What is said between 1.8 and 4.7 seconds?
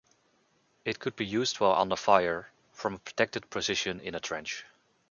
fire, from a protected position in a trench.